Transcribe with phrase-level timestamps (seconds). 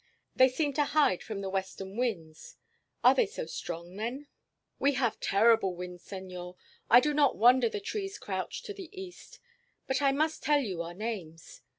[0.35, 2.55] They seem to hide from the western winds.
[3.03, 4.25] Are they so strong, then?"
[4.79, 6.55] "We have terrible winds, senor.
[6.89, 9.37] I do not wonder the trees crouch to the east.
[9.85, 11.61] But I must tell you our names."